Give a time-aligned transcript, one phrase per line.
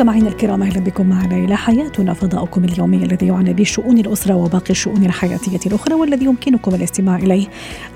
[0.00, 5.04] مستمعينا الكرام أهلا بكم معنا إلى حياتنا فضاؤكم اليومي الذي يعنى بشؤون الأسرة وباقي الشؤون
[5.04, 7.46] الحياتية الأخرى والذي يمكنكم الاستماع إليه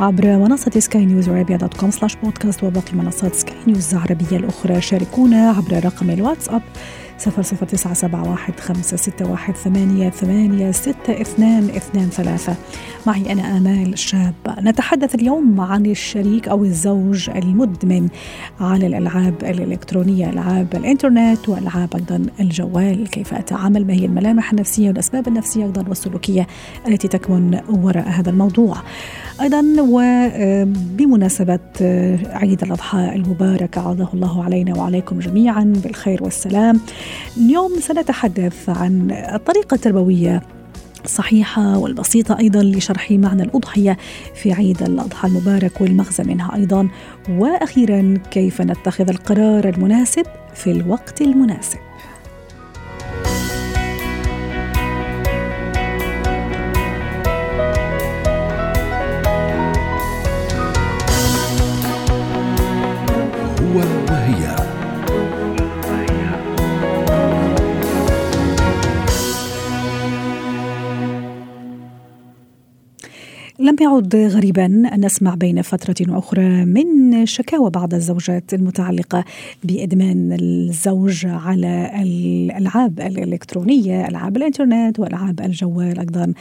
[0.01, 4.81] عبر منصة سكاي نيوز عربيه dot com slash podcast وباقي منصات سكاي نيوز العربية الأخرى.
[4.81, 6.63] شاركونا عبر رقم الواتساب
[7.19, 12.55] صفر صفر تسعة سبعة واحد خمسة ستة واحد ثمانية ثمانية ستة اثنان اثنان ثلاثة.
[13.07, 14.35] معي أنا آمال شاب.
[14.61, 18.09] نتحدث اليوم عن الشريك أو الزوج المدمن
[18.61, 23.09] على الألعاب الإلكترونية ألعاب الإنترنت وألعاب أيضا الجوال.
[23.09, 26.47] كيف أتعامل؟ ما هي الملامح النفسية والأسباب النفسية أيضا والسلوكية
[26.89, 28.77] التي تكمن وراء هذا الموضوع؟
[29.41, 31.59] أيضا وبمناسبة
[32.25, 36.81] عيد الأضحى المبارك عاده الله علينا وعليكم جميعا بالخير والسلام.
[37.37, 40.43] اليوم سنتحدث عن الطريقة التربوية
[41.05, 43.97] الصحيحة والبسيطة أيضا لشرح معنى الأضحية
[44.35, 46.89] في عيد الأضحى المبارك والمغزى منها أيضا.
[47.31, 51.79] وأخيرا كيف نتخذ القرار المناسب في الوقت المناسب؟
[73.59, 79.25] لم يعد غريبا أن نسمع بين فترة وأخرى من شكاوى بعض الزوجات المتعلقة
[79.65, 86.33] بإدمان الزوج على الألعاب الإلكترونية ألعاب الإنترنت وألعاب الجوال أيضا.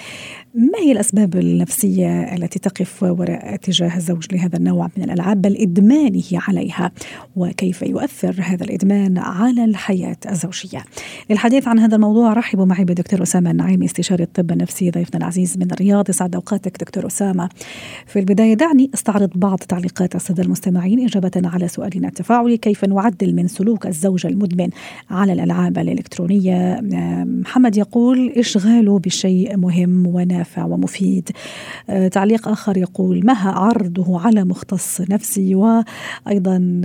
[0.55, 6.23] ما هي الأسباب النفسية التي تقف وراء اتجاه الزوج لهذا النوع من الألعاب؟ بل إدمانه
[6.31, 6.91] عليها
[7.35, 10.83] وكيف يؤثر هذا الإدمان على الحياة الزوجية؟
[11.29, 15.71] للحديث عن هذا الموضوع رحبوا معي بدكتور أسامة النعيمي استشاري الطب النفسي ضيفنا العزيز من
[15.71, 16.09] الرياض.
[16.09, 17.49] يسعد أوقاتك دكتور أسامة.
[18.07, 23.47] في البداية دعني أستعرض بعض تعليقات السادة المستمعين إجابة على سؤالنا التفاعلي كيف نعدل من
[23.47, 24.69] سلوك الزوج المدمن
[25.09, 26.79] على الألعاب الإلكترونية؟
[27.25, 31.29] محمد يقول إشغاله بشيء مهم ونافع ومفيد.
[31.89, 36.81] آه، تعليق آخر يقول مها عرضه على مختص نفسي؟ وأيضا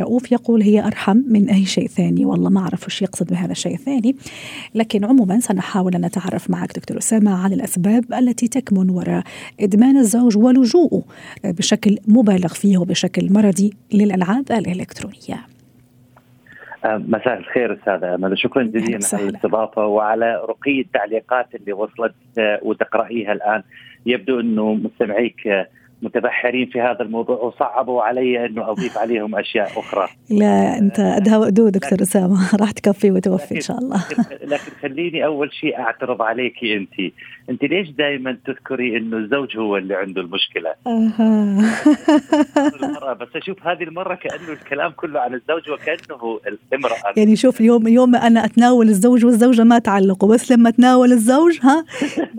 [0.00, 2.24] رؤوف يقول هي أرحم من أي شيء ثاني.
[2.24, 4.16] والله ما أعرف وش يقصد بهذا الشيء الثاني.
[4.74, 9.24] لكن عموما سنحاول أن نتعرف معك دكتور أسامة على الأسباب التي تكمن وراء
[9.60, 11.02] إدمان الزوج ولجوءه
[11.44, 15.46] بشكل مبالغ فيه وبشكل مرضي للألعاب الإلكترونية.
[16.84, 18.38] آه، مساء الخير أستاذة أمل.
[18.38, 23.62] شكرا جزيلا على الاستضافة وعلى رقي التعليقات اللي وصلت آه، وتقرأيها الآن.
[24.06, 25.68] يبدو أنه مستمعيك آه،
[26.02, 30.08] متبحرين في هذا الموضوع وصعبوا علي أنه أضيف عليهم أشياء أخرى.
[30.30, 32.50] لا أنت أدهى وقدود دكتور أسامة.
[32.60, 34.04] راح تكفي وتوفي إن شاء الله.
[34.42, 37.12] لكن خليني أول شيء أعترض عليك أنت.
[37.50, 40.74] انت ليش دائما تذكري إنه الزوج هو اللي عنده المشكلة؟
[42.82, 47.12] المرأة بس أشوف هذه المرة كأنه الكلام كله عن الزوج وكأنه الامرأة.
[47.16, 51.84] يعني شوف اليوم اليوم أنا أتناول الزوج والزوجة ما تعلقوا بس لما أتناول الزوج ها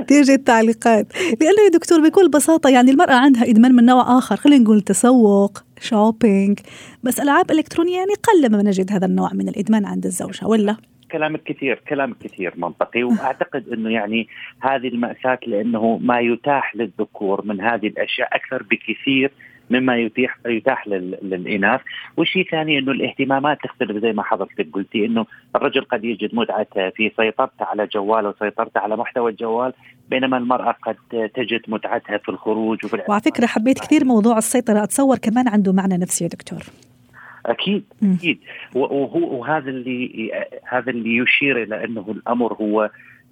[0.07, 1.07] تيجي التعليقات.
[1.41, 5.57] لأنه يا دكتور بكل بساطة يعني المرأة عندها إدمان من نوع آخر خلينا نقول تسوق
[5.81, 6.59] شوبينج
[7.03, 10.75] بس ألعاب إلكترونية يعني قل ما نجد هذا النوع من الإدمان عند الزوجة ولا؟
[11.11, 13.03] كلامك كثير كلامك كثير منطقي.
[13.03, 14.27] وأعتقد إنه يعني
[14.59, 19.31] هذه المأساة لأنه ما يتاح للذكور من هذه الأشياء أكثر بكثير
[19.69, 21.81] مما يتيح يتاح للإناث،
[22.17, 25.25] والشيء الثاني إنه الاهتمامات تختلف زي ما حضرتك قلتي إنه
[25.55, 29.73] الرجل قد يجد متعته في سيطرته على جواله وسيطرته على محتوى الجوال
[30.09, 30.95] بينما المرأة قد
[31.35, 35.97] تجد متعتها في الخروج وفي وعلى فكرة حبيت كثير موضوع السيطرة أتصور كمان عنده معنى
[35.97, 36.59] نفسي يا دكتور.
[37.49, 38.39] أكيد أكيد.
[38.75, 40.31] وهو وهذا اللي
[40.69, 42.89] هذا اللي يشير إلى أنه الأمر هو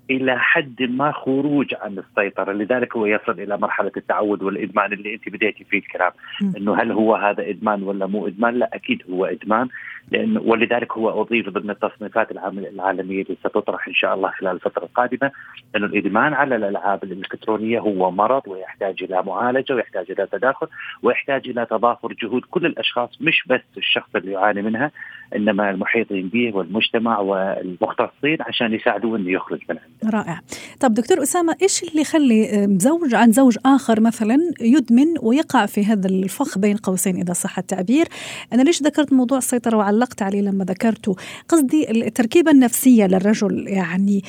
[0.09, 2.53] إلى حد ما خروج عن السيطرة.
[2.53, 6.11] لذلك هو يصل إلى مرحلة التعود والإدمان اللي أنت بديتي فيه الكلام.
[6.57, 9.67] إنه هل هو هذا إدمان ولا مو إدمان؟ لا أكيد هو إدمان.
[10.11, 15.31] لأنه ولذلك هو أضيف ضمن التصنيفات العالمية اللي ستطرح إن شاء الله خلال الفترة القادمة
[15.75, 20.67] إنه الإدمان على الألعاب الإلكترونية هو مرض ويحتاج إلى معالجة ويحتاج إلى تداخل
[21.03, 24.91] ويحتاج إلى تضافر جهود كل الأشخاص مش بس الشخص اللي يعاني منها
[25.35, 29.96] إنما المحيطين به والمجتمع والمختصين عشان يساعدوه إنه يخرج من عنده.
[30.05, 30.41] رائع.
[30.79, 36.07] طب دكتور أسامة إيش اللي يخلي زوج عن زوج آخر مثلا يدمن ويقع في هذا
[36.07, 38.07] الفخ بين قوسين إذا صح التعبير؟
[38.53, 41.15] أنا ليش ذكرت موضوع السيطرة وعلقت عليه لما ذكرته؟
[41.49, 44.23] قصدي التركيبه النفسية للرجل يعني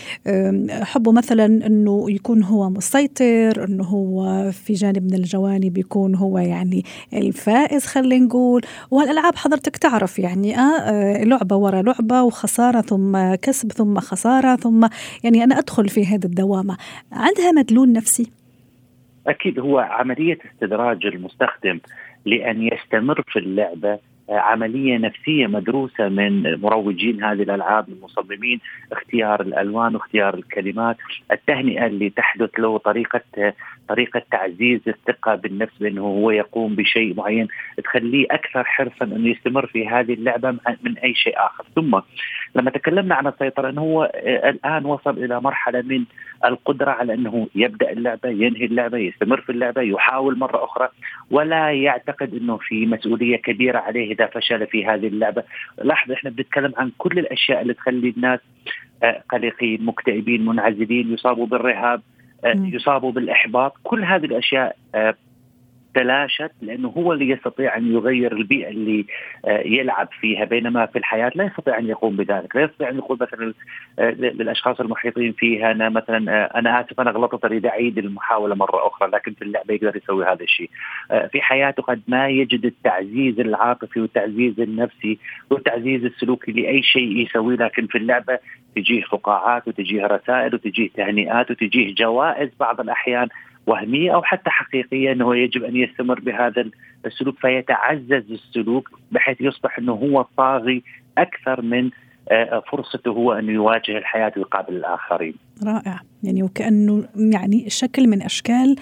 [0.70, 6.85] حبه مثلا إنه يكون هو مسيطر إنه هو في جانب من الجوانب يكون هو يعني
[7.12, 8.62] الفائز خلينا نقول.
[8.91, 14.87] والألعاب حضرتك تعرف يعني آه لعبة ورا لعبة وخسارة ثم كسب ثم خسارة ثم
[15.23, 16.76] يعني أنا أدخل في هذه الدوامه
[17.12, 18.32] عندها مدلول نفسي؟
[19.26, 21.81] أكيد هو عملية استدراج المستخدم
[22.25, 23.99] لأن يستمر في اللعبة
[24.30, 28.60] عملية نفسية مدروسة من مروجين هذه الألعاب المصممين
[28.92, 30.96] اختيار الألوان واختيار الكلمات
[31.32, 33.20] التهنئة اللي تحدث له طريقة
[33.88, 37.48] طريقة تعزيز الثقة بالنفس بانه هو يقوم بشيء معين
[37.84, 40.50] تخليه أكثر حرصا إنه يستمر في هذه اللعبة
[40.82, 41.64] من أي شيء آخر.
[41.76, 42.00] ثم
[42.54, 46.04] لما تكلمنا عن السيطرة إنه هو الآن وصل إلى مرحلة من
[46.44, 50.88] القدرة على إنه يبدأ اللعبة ينهي اللعبة يستمر في اللعبة يحاول مرة أخرى
[51.31, 55.43] ولا يعتقد إنه في مسؤولية كبيرة عليه إذا فشل في هذه اللعبة.
[55.79, 58.41] لاحظ إحنا بنتكلم عن كل الأشياء اللي تخلي الناس
[59.03, 62.03] آه، قلقين مكتئبين منعزلين يصابوا بالرهاب
[62.44, 63.75] آه، يصابوا بالإحباط.
[63.82, 65.15] كل هذه الأشياء آه،
[65.98, 69.06] تلاشت لأنه هو اللي يستطيع أن يغير البيئة اللي
[69.44, 73.18] آه، يلعب فيها بينما في الحياة لا يستطيع أن يقوم بذلك، لا يستطيع أن يقول
[73.20, 73.54] مثلا
[73.98, 78.86] آه، للأشخاص المحيطين فيها أنا مثلا آه، أنا آسف أنا غلطت أريد أعيد المحاولة مرة
[78.86, 80.70] أخرى لكن في اللعبة يقدر يسوي هذا الشيء.
[81.32, 85.18] في حياته قد ما يجد التعزيز العاطفي والتعزيز النفسي
[85.50, 88.38] والتعزيز السلوكي لأي شيء يسويه لكن في اللعبة
[88.76, 93.28] تجيه فقاعات وتجيه رسائل وتجيه تهنئات وتجيه جوائز بعض الأحيان
[93.69, 96.65] وهمية أو حتى حقيقية أنه يجب أن يستمر بهذا
[97.06, 100.82] السلوك فيتعزز السلوك بحيث يصبح أنه هو طاغي
[101.19, 101.91] أكثر من
[102.31, 105.35] آه، فرصته هو أن يواجه الحياة ويقابل الآخرين.
[105.65, 106.00] رائع.
[106.23, 108.76] يعني وكأنه يعني شكل من أشكال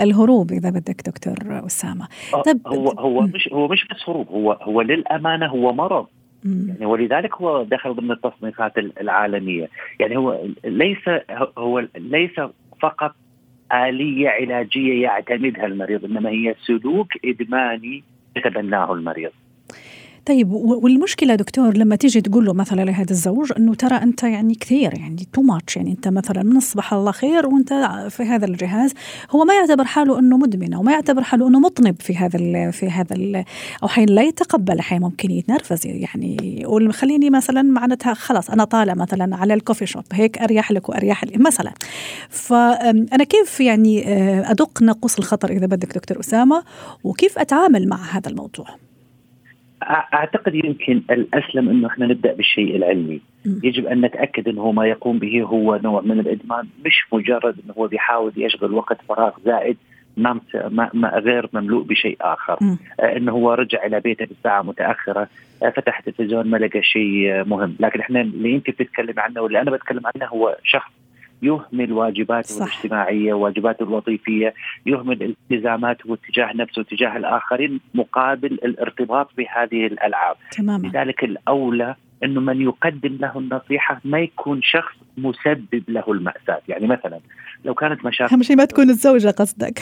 [0.00, 2.08] الهروب إذا بدك دكتور أسامة.
[2.34, 6.06] آه، طب هو هو مش هو مش بس هروب هو هو للأمانة هو مرض.
[6.44, 9.68] يعني ولذلك هو دخل ضمن التصنيفات العالمية.
[10.00, 11.08] يعني هو ليس
[11.58, 12.40] هو ليس
[12.82, 13.14] فقط
[13.72, 18.04] آلية علاجية يعتمدها المريض إنما هي سلوك إدماني
[18.36, 19.30] يتبناه المريض.
[20.26, 24.94] طيب والمشكلة دكتور لما تيجي تقول له مثلا لهذا الزوج إنه ترى أنت يعني كثير
[24.94, 27.72] يعني تو ماتش يعني أنت مثلا من الصباح الله خير وأنت
[28.10, 28.92] في هذا الجهاز.
[29.30, 32.90] هو ما يعتبر حاله إنه مدمن أو ما يعتبر حاله إنه مطنب في هذا في
[32.90, 33.44] هذا
[33.82, 38.94] أو حين لا يتقبل أحيانا ممكن يتنرفز يعني يقول خليني مثلا معناتها خلاص أنا طالع
[38.94, 41.72] مثلا على الكوفي شوب هيك أريح لك وأريح لي مثلا.
[42.28, 44.04] فانا كيف يعني
[44.50, 46.62] أدق ناقوس الخطر إذا بدك دكتور أسامة؟
[47.04, 48.66] وكيف أتعامل مع هذا الموضوع؟
[49.82, 53.20] أعتقد يمكن الأسلم إنه إحنا نبدأ بالشيء العلمي،
[53.64, 56.66] يجب أن نتأكد إنه ما يقوم به هو نوع من الإدمان.
[56.84, 59.76] مش مجرد إنه هو بيحاول يشغل وقت فراغ زائد
[60.16, 60.40] ما
[60.94, 62.58] ما غير مملوء بشيء آخر.
[63.00, 65.28] إنه هو رجع إلى بيته بالساعة متأخرة
[65.60, 67.76] فتح التلفزيون ما لقى شيء مهم.
[67.80, 70.90] لكن إحنا اللي انت بتتكلم عنه واللي أنا بتكلم عنه هو شخص
[71.42, 72.66] يهمل واجباته صح.
[72.66, 74.54] الاجتماعية واجباته الوظيفية
[74.86, 80.88] يهمل التزاماته تجاه نفسه وتجاه الآخرين مقابل الارتباط بهذه الألعاب تماما.
[80.88, 81.94] لذلك الأولى
[82.24, 87.20] إنه من يقدم له النصيحة ما يكون شخص مسبب له المأساة، يعني مثلا
[87.64, 89.80] لو كانت مشاكل أهم شيء ما تكون الزوجة قصدك.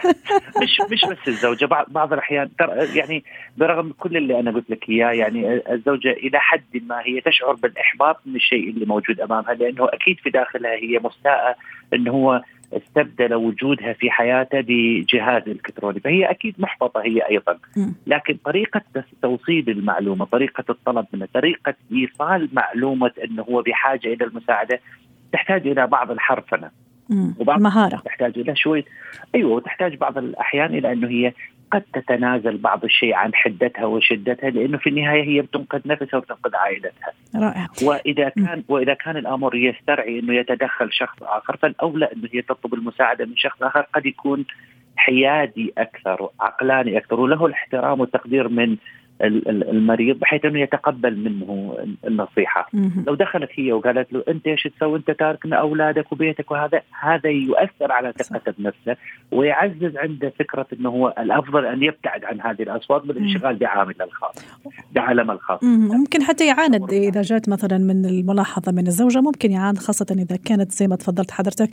[0.62, 2.48] مش مش بس الزوجة بعض بعض الأحيان
[2.94, 3.24] يعني
[3.56, 8.20] برغم كل اللي أنا قلت لك إياه يعني الزوجة إلى حد ما هي تشعر بالإحباط
[8.26, 11.56] من الشيء اللي موجود أمامها لأنه أكيد في داخلها هي مستاءة
[11.94, 12.42] إنه هو
[12.76, 16.00] استبدل وجودها في حياته بجهاز إلكتروني.
[16.00, 17.58] فهي أكيد محبطة هي أيضا.
[18.06, 18.80] لكن طريقة
[19.22, 24.80] توصيل المعلومة طريقة الطلب منها طريقة إيصال معلومة إنه هو بحاجة إلى المساعدة
[25.32, 26.70] تحتاج إلى بعض الحرفنة.
[27.38, 28.84] وبعض مهاره تحتاج إلى شوي
[29.34, 31.32] أيوه وتحتاج بعض الأحيان إلى إنه هي
[31.72, 37.12] قد تتنازل بعض الشيء عن حدتها وشدتها لأنه في النهاية هي بتنقذ نفسها وبتنقذ عائلتها.
[37.36, 37.66] رائع.
[37.82, 43.24] وإذا كان وإذا كان الأمر يسترعي إنه يتدخل شخص آخر فالأولى إنه هي تطلب المساعدة
[43.24, 44.44] من شخص آخر قد يكون
[44.96, 48.76] حيادي أكثر عقلاني أكثر وله الاحترام والتقدير من
[49.22, 51.76] المريض بحيث أنه يتقبل منه
[52.06, 52.68] النصيحة.
[53.06, 57.92] لو دخلت هي وقالت له أنت إيش تسوي؟ أنت تاركنا أولادك وبيتك وهذا هذا يؤثر
[57.92, 58.96] على ثقته بنفسه
[59.32, 64.46] ويعزز عنده فكرة إنه هو الأفضل أن يبتعد عن هذه الأصوات بالانشغال بعامله الخاص
[64.92, 65.64] بعالمه الخاص.
[65.64, 70.72] ممكن حتى يعاند إذا جات مثلا من الملاحظة من الزوجة ممكن يعاند خاصة إذا كانت
[70.72, 71.68] زي ما تفضلت حضرتك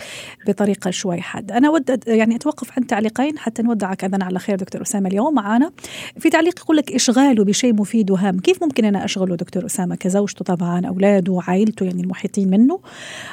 [0.47, 1.51] بطريقة شوي حاد.
[1.51, 5.71] أنا ود يعني أتوقف عند تعليقين حتى نودعك اذن على خير دكتور أسامة اليوم معانا.
[6.19, 8.39] في تعليق يقول لك إشغال اشغله بشيء مفيد وهام.
[8.39, 12.79] كيف ممكن أنا أشغله دكتور أسامة كزوجته طبعا اولاده وعائلته يعني المحيطين منه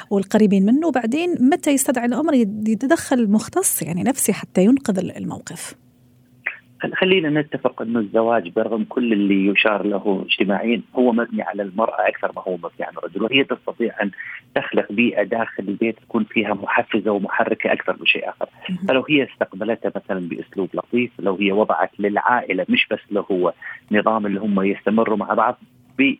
[0.09, 5.75] والقريبين منه؟ وبعدين متى يستدعي الأمر؟ يتدخل مختص يعني نفسي حتى ينقذ الموقف.
[6.93, 12.31] خلينا نتفق إنه الزواج برغم كل اللي يشار له اجتماعيا هو مبني على المرأة أكثر
[12.35, 14.11] ما هو مبني على الرجل وهي تستطيع أن
[14.55, 18.49] تخلق بيئة داخل البيت تكون فيها محفزة ومحركة أكثر من شيء آخر،
[18.87, 23.53] فلو هي استقبلتها مثلا بأسلوب لطيف، لو هي وضعت للعائلة مش بس له هو
[23.91, 25.59] نظام اللي هم يستمروا مع بعض
[25.99, 26.15] ب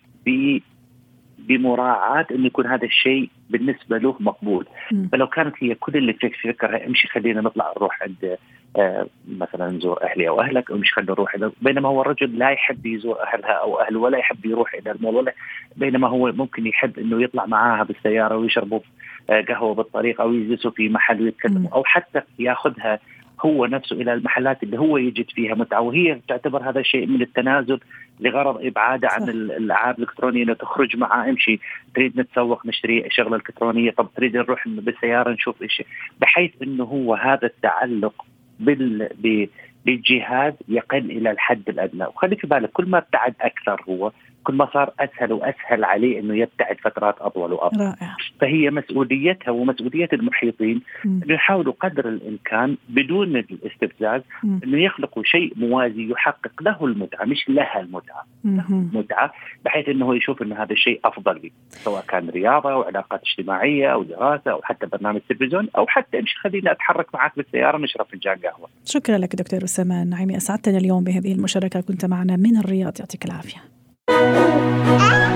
[1.38, 4.66] بمراعاة إنه يكون هذا الشيء بالنسبة له مقبول.
[4.92, 5.08] م.
[5.08, 8.38] فلو كانت هي كل اللي في فكرها امشي خلينا نطلع نروح عند
[9.28, 13.52] مثلا نزور أهلي أو أهلك امشي خلينا نروح بينما هو الرجل لا يحب يزور أهلها
[13.52, 15.34] أو أهله ولا يحب يروح إلى المول ولا
[15.76, 18.80] بينما هو ممكن يحب إنه يطلع معاها بالسيارة ويشربوا
[19.30, 23.00] آه قهوة بالطريق أو يجلسوا في محل ويتكلموا أو حتى ياخذها
[23.46, 25.82] هو نفسه إلى المحلات اللي هو يجد فيها متعة.
[25.82, 27.80] وهي تعتبر هذا شيء من التنازل
[28.20, 30.44] لغرض ابعاده عن الألعاب الإلكترونية.
[30.44, 31.60] إنه تخرج معه امشي
[31.96, 35.84] تريد نتسوق نشتري شغلة إلكترونية طب تريد نروح بالسيارة نشوف إيش.
[36.22, 38.26] بحيث إنه هو هذا التعلق
[39.86, 42.06] بالجهاد يقل إلى الحد الأدنى.
[42.06, 44.12] وخلي في بالك كل ما ابتعد أكثر هو
[44.48, 48.16] كل ما صار أسهل وأسهل عليه إنه يبتعد فترات أطول وأطول رائع.
[48.42, 56.62] فهي مسؤوليتها ومسؤولية المحيطين إنه يحاولوا قدر الإمكان بدون الاستفزاز إنه يخلقوا شيء موازي يحقق
[56.62, 58.26] له المتعة مش لها المتعة
[58.94, 59.34] متعه
[59.66, 64.04] بحيث إنه يشوف إنه هذا الشيء أفضل لي سواء كان رياضة أو علاقات اجتماعية أو
[64.04, 68.70] دراسة أو حتى برنامج تلفزيون أو حتى امشي خليني أتحرك معك بالسيارة نشرب فنجان قهوة.
[68.86, 73.77] شكرا لك دكتور أسامة نعيمي أسعدتنا اليوم بهذه المشاركة كنت معنا من الرياض يعطيك العافية.
[74.08, 75.27] 嗯，哎。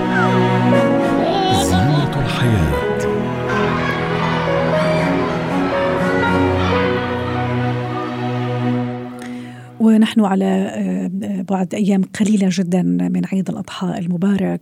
[10.11, 14.61] ونحن على آه، بعد أيام قليلة جدا من عيد الأضحى المبارك.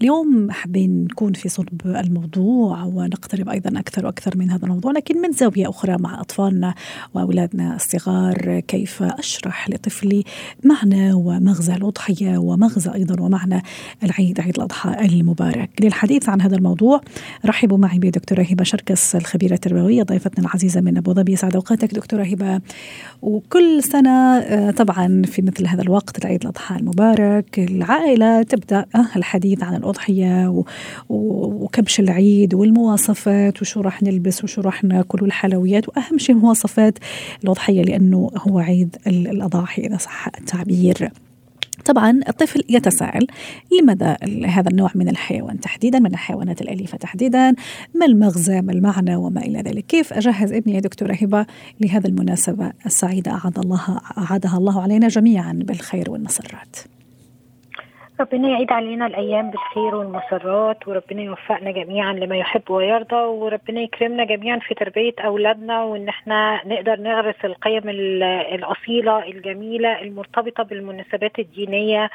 [0.00, 5.32] اليوم حابين نكون في صلب الموضوع ونقترب أيضا أكثر وأكثر من هذا الموضوع لكن من
[5.32, 6.74] زاوية أخرى مع أطفالنا
[7.14, 10.24] وأولادنا الصغار كيف أشرح لطفلي
[10.64, 13.62] معنى ومغزى الأضحية ومغزى أيضا ومعنى
[14.02, 15.70] العيد عيد الأضحى المبارك.
[15.80, 17.00] للحديث عن هذا الموضوع
[17.46, 21.32] رحبوا معي بدكتورة هبة شركس الخبيرة التربوية ضيفتنا العزيزة من أبو ظبي.
[21.32, 22.60] يسعد أوقاتك دكتورة هبة.
[23.22, 29.74] وكل سنة طبعا في مثل هذا الوقت العيد الأضحى المبارك العائلة تبدأ آه، الحديث عن
[29.74, 30.64] الأضحية
[31.08, 35.88] وكبش العيد والمواصفات وشو راح نلبس وشو راح ناكل والحلويات.
[35.88, 36.98] وأهم شيء مواصفات
[37.44, 41.10] الأضحية لأنه هو عيد الأضاحي إذا صح التعبير.
[41.84, 43.26] طبعا الطفل يتساءل
[43.80, 47.54] لماذا هذا النوع من الحيوان تحديدا؟ من الحيوانات الأليفة تحديدا؟
[47.94, 51.46] ما المغزى ما المعنى؟ وما إلى ذلك؟ كيف أجهز ابني يا دكتورة هبة
[51.80, 56.76] لهذا المناسبة السعيدة أعاد الله أعادها الله علينا جميعا بالخير والمسرات؟
[58.20, 64.58] ربنا يعيد علينا الأيام بالخير والمسرات وربنا يوفقنا جميعا لما يحب ويرضى وربنا يكرمنا جميعا
[64.58, 67.88] في تربية أولادنا وإن إحنا نقدر نغرس القيم
[68.54, 72.10] الأصيلة الجميلة المرتبطة بالمناسبات الدينية آه،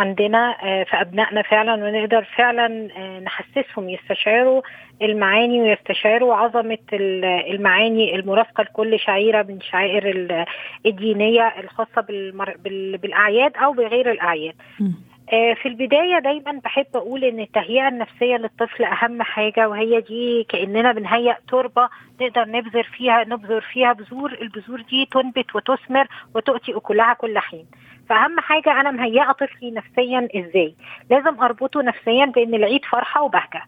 [0.00, 4.62] عندنا آه، في أبنائنا فعلا ونقدر فعلا آه، نحسسهم يستشعروا
[5.02, 10.26] المعاني ويستشعروا عظمة المعاني المرافقة لكل شعيرة من شعائر
[10.86, 12.00] الدينية الخاصة
[13.02, 14.54] بالأعياد أو بغير الأعياد.
[15.30, 21.34] في البداية دايما بحب أقول إن التهيئة النفسية للطفل أهم حاجة وهي دي كأننا بنهيئ
[21.48, 21.88] تربة
[22.20, 27.66] نقدر نبذر فيها نبذر فيها بذور البذور دي تنبت وتثمر وتؤتي أكلها كل حين.
[28.10, 30.74] فأهم حاجة أنا مهيئة طفلي نفسيا إزاي؟
[31.10, 33.62] لازم أربطه نفسيا بإن العيد فرحة وبهجة.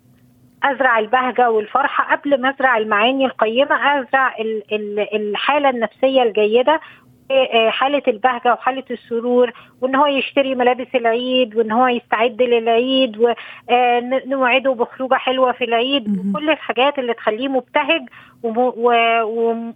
[0.63, 4.35] أزرع البهجة والفرحة قبل ما أزرع المعاني القيمة أزرع
[5.15, 6.81] الحالة النفسية الجيدة
[7.31, 14.71] آه، حالة البهجة وحالة السرور وإن هو يشتري ملابس العيد وإن هو يستعد للعيد ونوعده
[14.71, 16.27] آه، بخروجة حلوة في العيد.
[16.29, 18.03] وكل الحاجات اللي تخليه مبتهج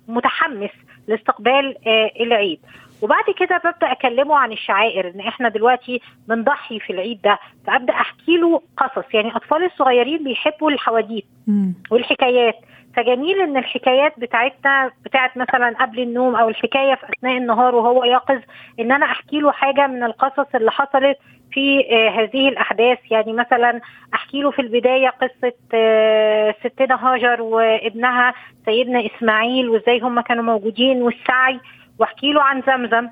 [0.08, 0.70] ومتحمس
[1.08, 2.60] لاستقبال آه، العيد.
[3.02, 8.36] وبعد كده ببدأ أكلمه عن الشعائر إن إحنا دلوقتي بنضحي في العيد ده فأبدأ أحكي
[8.36, 9.14] له قصص.
[9.14, 11.24] يعني أطفال الصغيرين بيحبوا الحواديت
[11.90, 12.54] والحكايات.
[12.96, 18.38] فجميل إن الحكايات بتاعتنا بتاعت مثلا قبل النوم أو الحكاية في أثناء النهار وهو يقظ
[18.80, 21.18] إن أنا أحكي له حاجة من القصص اللي حصلت
[21.52, 22.98] في آه هذه الأحداث.
[23.10, 23.80] يعني مثلا
[24.14, 28.34] أحكي له في البداية قصة آه ستنا هاجر وابنها
[28.64, 31.60] سيدنا إسماعيل وإزاي هم كانوا موجودين والسعي
[31.98, 33.08] واحكي له عن زمزم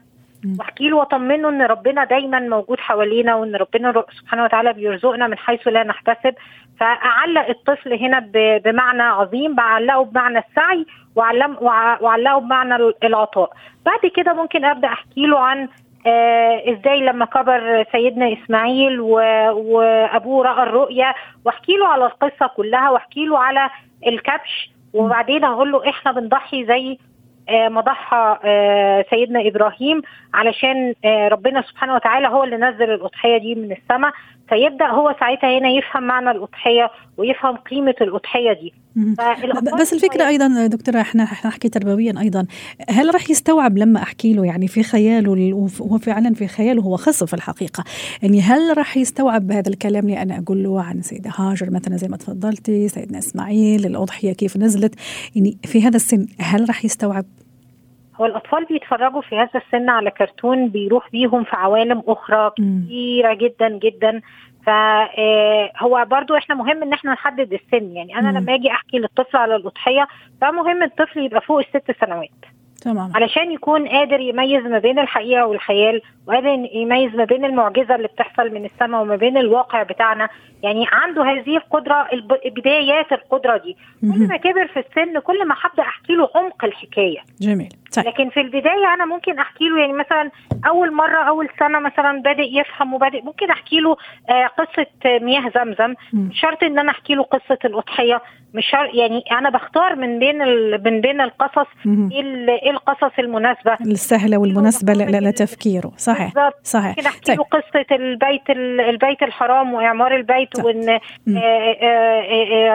[0.58, 5.68] واحكي له واطمنه إن ربنا دايما موجود حوالينا وإن ربنا سبحانه وتعالى بيرزقنا من حيث
[5.68, 6.34] لا نحتسب.
[6.80, 8.30] فأعلق الطفل هنا
[8.64, 10.86] بمعنى عظيم بعلقه بمعنى السعي
[11.16, 13.50] واعلقه بمعنى العطاء.
[13.86, 15.68] بعد كده ممكن أبدأ أحكي له عن
[16.06, 21.14] آه إزاي لما كبر سيدنا إسماعيل وأبوه رأى الرؤيا.
[21.44, 23.70] واحكي له على القصة كلها واحكي له على
[24.06, 24.70] الكبش.
[24.92, 26.98] وبعدين أقول له إحنا بنضحي زي
[27.48, 30.02] آه ما ضحى آه سيدنا إبراهيم
[30.34, 34.12] علشان آه ربنا سبحانه وتعالى هو اللي نزل الأضحية دي من السماء.
[34.48, 38.72] فيبدأ هو ساعتها هنا يفهم معنى الأضحية ويفهم قيمة الأضحية دي.
[39.80, 42.46] بس الفكرة أيضا دكتورة إحنا إحنا نحكي تربويا أيضا.
[42.90, 47.34] هل راح يستوعب لما أحكي له يعني في خياله وهو فعلا في خياله هو خصف
[47.34, 47.84] الحقيقة؟
[48.22, 52.08] يعني هل راح يستوعب هذا الكلام اللي أنا أقول له عن سيدة هاجر مثلا زي
[52.08, 54.94] ما تفضلتي سيدنا إسماعيل الأضحية كيف نزلت؟
[55.34, 57.24] يعني في هذا السن هل راح يستوعب
[58.20, 63.68] هو الأطفال بيتفرجوا في هذا السن على كرتون بيروح بيهم في عوالم أخرى كثيرة جدا
[63.68, 64.20] جدا.
[64.66, 67.96] فهو برضو إحنا مهم إن إحنا نحدد السن.
[67.96, 70.06] يعني أنا لما أجي أحكي للطفل على الأضحية
[70.40, 72.30] فمهم الطفل يبقى فوق الست سنوات.
[72.84, 73.12] تمام.
[73.14, 78.50] علشان يكون قادر يميز ما بين الحقيقة والخيال وقادر يميز ما بين المعجزة اللي بتحصل
[78.54, 80.28] من السماء وما بين الواقع بتاعنا.
[80.62, 82.08] يعني عنده هذه القدرة
[82.46, 83.76] بدايات القدرة دي.
[84.00, 87.18] كل ما كبر في السن كل ما هبدا أحكي له عمق الحكاية.
[87.40, 87.68] جميل.
[87.96, 88.06] طيب.
[88.06, 90.30] لكن في البداية أنا ممكن أحكي له يعني مثلا
[90.66, 93.96] أول مرة أول سنة مثلا بادئ يفهم وبادئ ممكن أحكي له
[94.30, 95.94] آه قصة مياه زمزم.
[96.12, 98.22] مش شرط إن أنا أحكي له قصة الأضحية.
[98.54, 100.38] مش شرط يعني أنا بختار من بين
[100.84, 103.76] من بين القصص إيه القصص المناسبة.
[103.80, 106.88] السهله والمناسبة لتفكيره صحيح صحيح.
[106.88, 107.40] ممكن أحكي طيب.
[107.40, 108.50] قصة البيت
[108.88, 110.64] البيت الحرام وإعمار البيت طيب.
[110.64, 110.98] وإن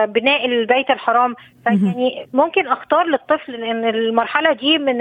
[0.05, 1.35] بناء البيت الحرام.
[1.65, 4.97] يعني ممكن أختار للطفل إن المرحلة دي من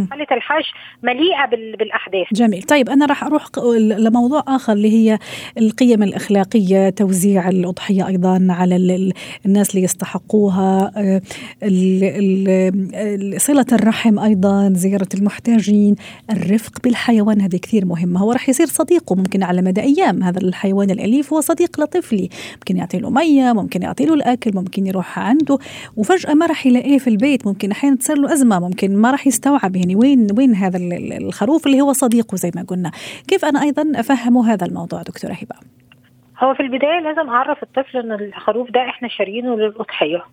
[0.00, 0.64] مرحلة الحج
[1.02, 1.46] مليئة
[1.78, 2.26] بالأحداث.
[2.32, 2.62] جميل.
[2.62, 3.44] طيب أنا راح أروح
[3.76, 5.18] لموضوع آخر اللي هي
[5.58, 8.76] القيم الأخلاقية توزيع الأضحية أيضا على
[9.46, 10.90] الناس اللي يستحقوها
[13.36, 15.96] صلة الرحم أيضا زيارة المحتاجين
[16.30, 18.20] الرفق بالحيوان هذه كثير مهمة.
[18.20, 20.22] هو راح يصير صديقه ممكن على مدى أيام.
[20.22, 22.28] هذا الحيوان الأليف هو صديق لطفلي.
[22.54, 25.58] ممكن يعطي له مية ممكن يعطي له الأكل ممكن يروح عنده.
[25.96, 27.46] وفجأة ما راح يلاقيه في البيت.
[27.46, 29.76] ممكن أحيانا تصير له أزمة ممكن ما راح يستوعب.
[29.76, 30.78] يعني وين وين هذا
[31.20, 32.90] الخروف اللي هو صديقه زي ما قلنا.
[33.28, 35.56] كيف أنا أيضا افهمه هذا الموضوع دكتورة هبة؟
[36.38, 40.24] هو في البداية لازم أعرف الطفل إن الخروف ده إحنا شاريينه للأضحية.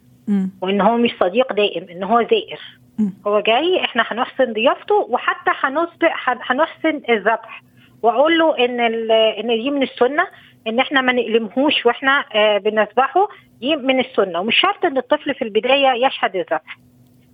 [0.62, 2.60] وإن هو مش صديق دائم إن هو زائر.
[3.28, 7.64] هو جاي إحنا هنحسن ضيافته وحتى هنسبق هنحسن الذبح.
[8.02, 8.80] وأقول له إن
[9.40, 10.28] إن دي من السنة
[10.68, 13.28] إن إحنا ما نقلمهوش وإحنا آه بنذبحه.
[13.60, 16.78] دي من السنة ومش شرط إن الطفل في البداية يشهد الذبح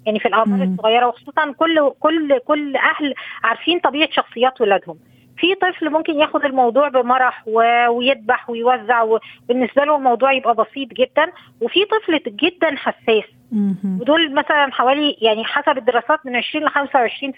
[0.06, 5.00] يعني في الأعمار الصغيرة وخصوصا كل كل كل أهل عارفين طبيعة شخصيات ولادهم.
[5.38, 7.44] في طفل ممكن ياخد الموضوع بمرح
[7.90, 11.32] ويذبح ويوزع وبالنسبه له الموضوع يبقى بسيط جدا.
[11.62, 13.24] وفي طفل جدا حساس.
[14.02, 16.76] ودول مثلا حوالي يعني حسب الدراسات من 20 ل 25%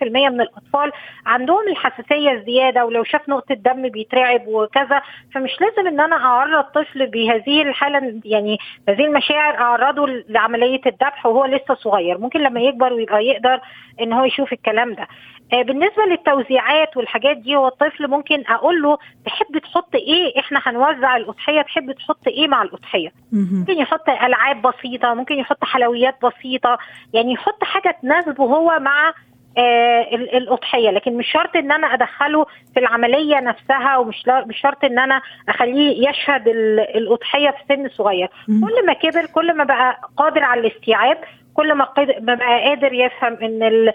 [0.04, 0.91] من الأطفال
[1.25, 5.01] عندهم الحساسية الزيادة ولو شاف نقطة دم بيترعب وكذا.
[5.34, 8.58] فمش لازم إن أنا أعرض طفل بهذه الحالة يعني
[8.89, 12.17] هذه المشاعر أعرضه لعملية الذبح وهو لسه صغير.
[12.17, 13.60] ممكن لما يكبر ويبقى يقدر
[14.01, 15.08] إن هو يشوف الكلام ده.
[15.51, 21.62] بالنسبة للتوزيعات والحاجات دي هو الطفل ممكن أقول له تحب تحط إيه؟ إحنا هنوزع الأضحية
[21.62, 23.12] تحب تحط إيه مع الأضحية؟
[23.60, 26.77] ممكن يحط ألعاب بسيطة ممكن يحط حلويات بسيطة
[27.13, 29.13] يعني يحط حاجة تناسبه هو مع
[29.58, 30.89] آه الأضحية.
[30.89, 36.10] لكن مش شرط إن أنا أدخله في العملية نفسها ومش مش شرط إن أنا أخليه
[36.10, 36.47] يشهد
[36.95, 38.27] الأضحية في سن صغير.
[38.47, 41.17] كل ما كبر كل ما بقى قادر على الاستيعاب
[41.55, 41.87] كل ما
[42.19, 43.91] بقى قادر يفهم إن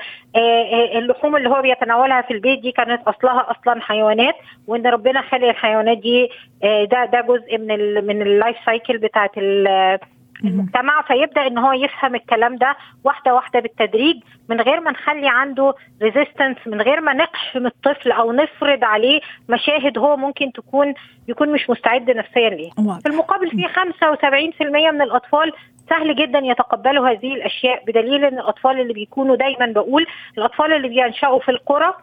[0.97, 4.35] اللحوم اللي هو بيتناولها في البيت دي كانت أصلها أصلا حيوانات
[4.67, 6.29] وإن ربنا خلق الحيوانات دي
[6.63, 11.03] ده ده جزء من ال من ال life cycle بتاعت المجتمع.
[11.03, 14.17] فيبدأ إن هو يفهم الكلام ده واحدة واحدة بالتدريج
[14.49, 19.99] من غير ما نخلي عنده resistance من غير ما نقحم الطفل أو نفرض عليه مشاهد
[19.99, 20.95] هو ممكن تكون
[21.29, 22.71] يكون مش مستعد نفسيا ليه
[23.03, 25.53] في المقابل في 75% من الأطفال
[25.91, 30.07] سهل جدا يتقبلوا هذه الأشياء بدليل إن الأطفال اللي بيكونوا دايما بقول
[30.39, 31.95] الأطفال اللي بينشأوا في القرى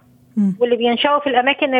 [0.60, 1.76] واللي بينشأوا في الأماكن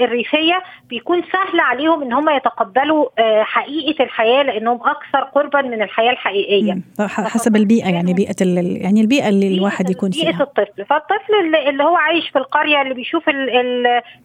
[0.00, 3.08] الريفية بيكون سهل عليهم إن هم يتقبلوا
[3.42, 6.78] حقيقة الحياة لأنهم أكثر قربا من الحياة الحقيقية.
[7.08, 8.34] حسب البيئة يعني بيئة
[8.82, 10.30] يعني البيئة اللي الواحد يكون فيها.
[10.30, 10.84] بيئه الطفل.
[10.84, 13.24] فالطفل اللي, اللي هو عايش في القرية اللي بيشوف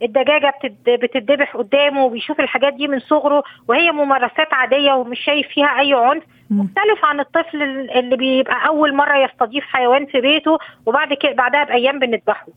[0.02, 0.54] الدجاجة
[0.88, 6.24] بتتذبح قدامه وبيشوف الحاجات دي من صغره وهي ممارسات عادية ومش شايف فيها أي عنف
[6.49, 7.62] مختلف عن الطفل
[7.95, 12.47] اللي بيبقى أول مرة يستضيف حيوان في بيته وبعد كده بعدها بأيام بنذبحه.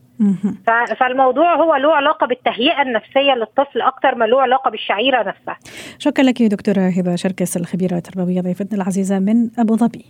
[0.99, 5.57] فالموضوع هو له علاقة بالتهيئة النفسية للطفل أكتر ما له علاقة بالشعيرة نفسها.
[5.99, 10.05] شكرا لك دكتورة هبة شركس الخبيرة التربوية ضيفتنا العزيزة من أبو ظبي.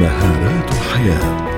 [0.00, 1.55] مهارات الحياة.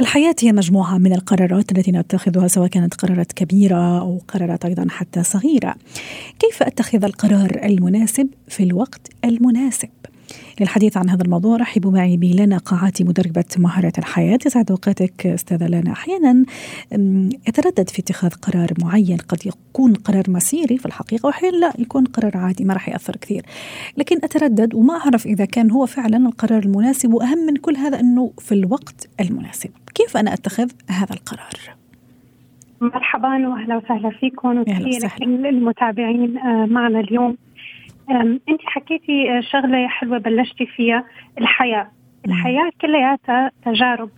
[0.00, 5.22] الحياة هي مجموعة من القرارات التي نتخذها سواء كانت قرارات كبيرة أو قرارات أيضا حتى
[5.22, 5.74] صغيرة.
[6.38, 9.88] كيف أتخذ القرار المناسب في الوقت المناسب؟
[10.60, 14.38] للحديث عن هذا الموضوع رحبوا معي بلنا قاعاتي مدربة مهارة الحياة.
[14.46, 15.92] يسعد أوقاتك أستاذة لنا.
[15.92, 16.44] أحيانا
[17.48, 19.16] أتردد في اتخاذ قرار معين.
[19.16, 23.42] قد يكون قرار مسيري في الحقيقة وأحيانا لا يكون قرار عادي ما راح يأثر كثير.
[23.96, 28.32] لكن أتردد وما أعرف إذا كان هو فعلا القرار المناسب وأهم من كل هذا أنه
[28.38, 29.70] في الوقت المناسب.
[29.94, 31.76] كيف أنا أتخذ هذا القرار؟
[32.80, 34.58] مرحبا واهلا وسهلا فيكم.
[34.58, 37.36] وكل المتابعين آه، معنا اليوم
[38.10, 41.04] أنت حكيتي شغلة حلوة بلشتي فيها
[41.38, 41.90] الحياة.
[42.26, 44.10] الحياة كلياتها تجارب.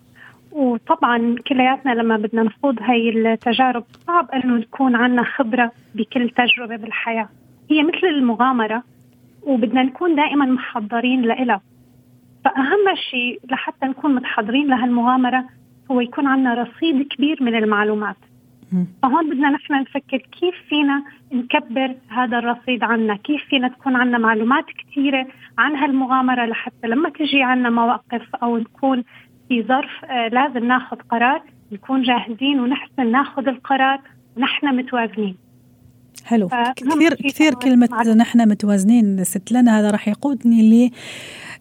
[0.53, 7.29] وطبعا كلياتنا لما بدنا نخوض هاي التجارب صعب إنه نكون عندنا خبرة بكل تجربة بالحياة.
[7.71, 8.83] هي مثل المغامرة
[9.43, 11.61] وبدنا نكون دائما محضرين لها
[12.45, 15.45] فأهم شيء لحتى نكون متحضرين لهالمغامرة
[15.91, 18.17] هو يكون عندنا رصيد كبير من المعلومات.
[19.03, 21.03] فهون بدنا نحن نفكر كيف فينا
[21.33, 25.27] نكبر هذا الرصيد عنا؟ كيف فينا تكون عنا معلومات كثيرة
[25.59, 29.05] عن هالمغامرة لحتى لما تجي عنا مواقف أو نكون
[29.49, 34.01] في ظرف آه لازم ناخذ قرار نكون جاهزين ونحسن ناخذ القرار
[34.37, 35.37] ونحن متوازنين.
[36.25, 36.49] حلو.
[36.77, 40.93] كثير كثير كلمة نحن متوازنين ست لنا هذا راح يقودني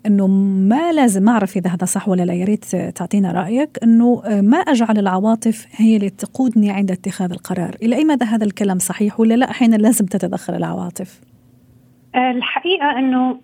[0.05, 0.27] إنه
[0.67, 4.97] ما لازم أعرف إذا هذا صح ولا لا يا ريت تعطينا رأيك إنه ما أجعل
[4.97, 9.51] العواطف هي اللي تقودني عند اتخاذ القرار، إلى أي مدى هذا الكلام صحيح ولا لا
[9.51, 11.21] أحيانا لازم تتدخل العواطف؟
[12.15, 13.39] الحقيقة إنه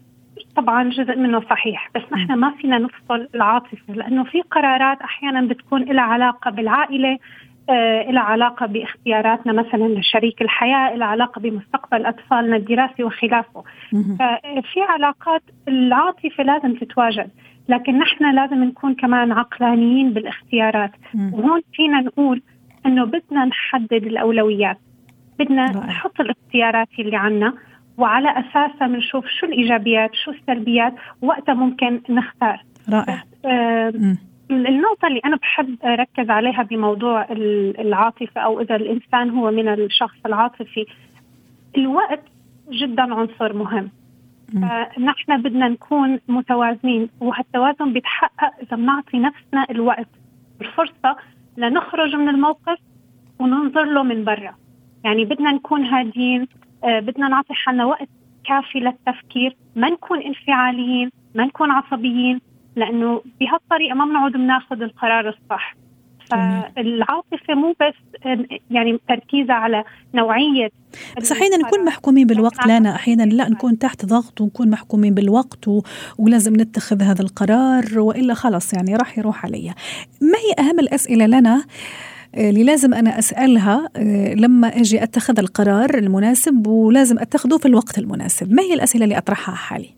[0.56, 5.84] طبعا جزء منه صحيح بس نحن ما فينا نفصل العاطفة لأنه في قرارات أحيانا بتكون
[5.84, 7.18] لها علاقة بالعائلة
[7.70, 13.64] آه، لها علاقة باختياراتنا مثلا لشريك الحياة لها علاقة بمستقبل أطفالنا الدراسي وخلافه.
[14.20, 17.30] ففي علاقات العاطفة لازم تتواجد
[17.70, 20.92] لكن نحن لازم نكون كمان عقلانيين بالاختيارات.
[21.34, 22.42] وهون فينا نقول
[22.86, 24.78] إنه بدنا نحدد الأولويات.
[25.40, 25.66] بدنا.
[25.66, 27.54] نحط الاختيارات اللي عنا
[27.98, 32.64] وعلى أساسها بنشوف شو الإيجابيات شو السلبيات وقتها ممكن نختار.
[32.90, 33.24] رائع.
[33.46, 33.94] آه
[34.54, 37.28] النقطة اللي أنا بحب أركز عليها بموضوع
[37.80, 40.86] العاطفة أو إذا الإنسان هو من الشخص العاطفي
[41.78, 42.24] الوقت
[42.72, 43.90] جدا عنصر مهم.
[44.52, 50.08] فنحن بدنا نكون متوازنين وهالتوازن بيتحقق إذا بنعطي نفسنا الوقت
[50.62, 51.16] الفرصة
[51.58, 52.78] لنخرج من الموقف
[53.40, 54.56] وننظر له من برا.
[55.04, 56.48] يعني بدنا نكون هادين
[56.84, 58.10] آه، بدنا نعطي حالنا وقت
[58.46, 62.42] كافي للتفكير ما نكون انفعاليين ما نكون عصبيين.
[62.76, 65.76] لأنه بهالطريقة ما بنقعد بناخذ القرار الصح.
[66.32, 67.94] فالعاطفة مو بس
[68.72, 69.84] يعني تركيزها على
[70.14, 70.70] نوعية
[71.18, 72.96] بس أحيانا نكون محكومين بالوقت لانا.
[72.96, 75.82] أحيانا لا نكون تحت ضغط ونكون محكومين بالوقت و...
[76.20, 79.74] ولازم نتخذ هذا القرار وإلا خلص يعني راح يروح علي.
[80.22, 81.64] ما هي أهم الأسئلة لنا؟
[82.36, 87.98] آه، اللي لازم أنا أسألها آه، لما أجي أتخذ القرار المناسب ولازم أتخذه في الوقت
[87.98, 88.54] المناسب.
[88.54, 89.90] ما هي الأسئلة اللي أطرحها حالي؟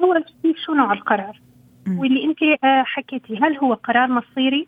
[0.00, 1.40] أول شيء شو نوع القرار؟
[1.88, 4.66] واللي انت آه، حكيتي هل هو قرار مصيري؟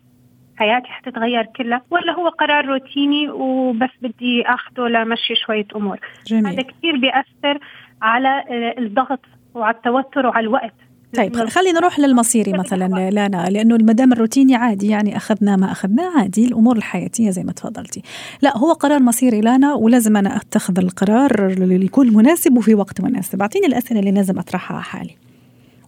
[0.57, 6.47] حياتي حتتغير كلها ولا هو قرار روتيني وبس بدي اخذه لمشي شوية أمور؟ جميل.
[6.47, 7.59] هذا كثير بيأثر
[8.01, 9.19] على آه، الضغط
[9.53, 10.73] وعلى التوتر وعلى الوقت.
[11.15, 16.45] طيب خلينا نروح للمصيري مثلا لانا لأنه المدام الروتيني عادي يعني اخذناه ما اخذناه عادي
[16.47, 18.01] الأمور الحياتية زي ما تفضلتي.
[18.41, 23.41] لا هو قرار مصيري لانا ولازم أنا أتخذ القرار اللي يكون مناسب وفي وقت مناسب.
[23.41, 25.26] أعطيني الأسئلة اللي لازم أطرحها حالي.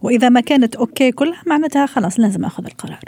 [0.02, 3.00] وإذا ما كانت أوكي كلها معناتها خلاص لازم أخذ القرار.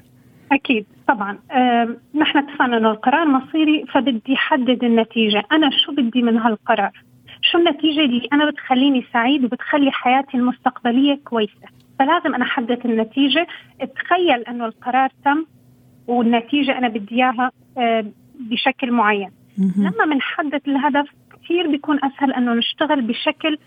[0.52, 1.38] أكيد طبعا.
[1.50, 5.42] أه نحن اتفقنا إنه القرار مصيري فبدي أحدد النتيجة.
[5.52, 6.90] أنا شو بدي من هالقرار؟
[7.42, 13.46] شو النتيجة اللي أنا بتخليني سعيد وبتخلي حياتي المستقبلية كويسة؟ فلازم أنا أحدد النتيجة.
[13.96, 15.46] تخيل إنه القرار تم
[16.06, 18.04] والنتيجة أنا بدي إياها أه
[18.40, 19.30] بشكل معين.
[19.76, 23.58] لما بنحدد الهدف كثير بيكون أسهل إنه نشتغل بشكل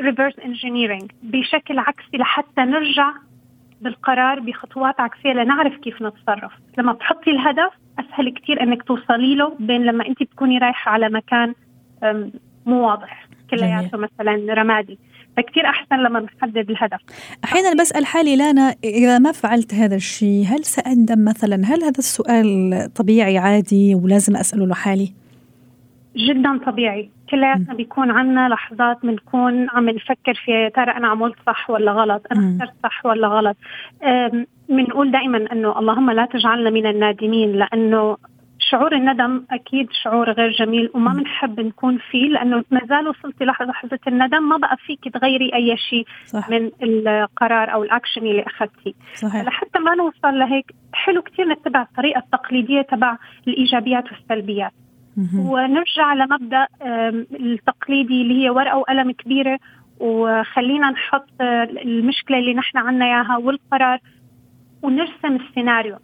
[0.00, 3.12] reverse engineering بشكل عكسي لحتى نرجع
[3.80, 6.52] بالقرار بخطوات عكسية لنعرف كيف نتصرف.
[6.78, 11.54] لما بتحطي الهدف أسهل كثير إنك توصلي له بين لما انت تكوني رايحة على مكان
[12.66, 13.26] مو واضح.
[13.50, 14.98] كلياته مثلا رمادي.
[15.36, 17.00] فكتير أحسن لما نحدد الهدف.
[17.44, 22.88] أحيانا بسال حالي لانا إذا ما فعلت هذا الشيء هل سأندم مثلا؟ هل هذا السؤال
[22.94, 25.12] طبيعي عادي ولازم أسأله لحالي؟
[26.16, 27.10] جدا طبيعي.
[27.32, 32.56] كلياتنا بيكون عنا لحظات بنكون عم نفكر في ترى أنا عملت صح ولا غلط أنا
[32.62, 33.56] اخترت صح ولا غلط.
[34.68, 38.16] بنقول دائما إنه اللهم لا تجعلنا من النادمين لأنه
[38.58, 43.98] شعور الندم أكيد شعور غير جميل وما بنحب نكون فيه لأنه ما زال وصلتي لحظة
[44.08, 46.06] الندم ما بقى فيك تغيري أي شيء
[46.50, 48.92] من القرار أو الأكشن اللي اخذتيه.
[49.42, 53.16] لحتى ما نوصل لهيك حلو كثير نتبع الطريقة التقليدية تبع
[53.48, 54.72] الإيجابيات والسلبيات.
[55.36, 56.66] ونرجع لمبدأ
[57.40, 59.58] التقليدي اللي هي ورقة وقلم كبيرة.
[60.00, 61.28] وخلينا نحط
[61.84, 63.98] المشكلة اللي نحن عنا إياها والقرار
[64.82, 65.96] ونرسم السيناريو.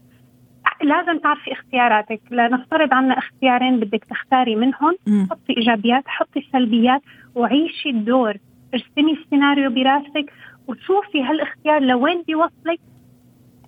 [0.83, 2.21] لازم تعرفي اختياراتك.
[2.31, 4.97] لنفترض عنا اختيارين بدك تختاري منهم.
[5.31, 7.03] حطي إيجابيات حطي سلبيات
[7.35, 8.35] وعيشي الدور.
[8.75, 10.33] ارسمي السيناريو براسك
[10.69, 12.81] وشوفي هالاختيار لوين بيوصلك.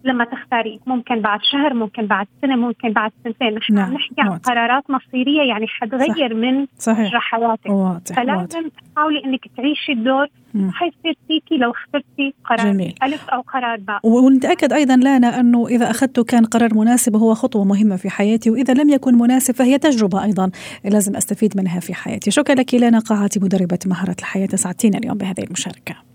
[0.04, 3.94] لما تختاري ممكن بعد شهر ممكن بعد سنة ممكن بعد سنتين نحن نعم.
[3.94, 6.36] نحكي عن قرارات مصيرية يعني حتغير صح.
[6.36, 7.12] من صحيح.
[7.14, 8.16] حياتك واضح.
[8.16, 10.26] فلازم تحاولي إنك تعيشي الدور
[10.70, 12.94] حيصير فيكي لو اخترتي قرار جميل.
[13.02, 17.64] ألف أو قرار باء ونتأكد أيضا لانا أنه إذا اخذته كان قرار مناسب وهو خطوة
[17.64, 20.50] مهمة في حياتي وإذا لم يكن مناسب فهي تجربة أيضا
[20.84, 25.42] لازم أستفيد منها في حياتي شكرا لك لانا قاعتي مدربة مهارة الحياة سعدتينا اليوم بهذه
[25.42, 26.09] المشاركة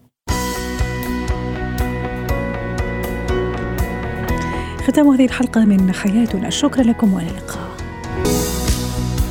[4.87, 6.49] ختام هذه الحلقة من حياتنا.
[6.49, 7.69] شكرا لكم وإلى اللقاء.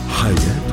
[0.09, 0.64] حياتنا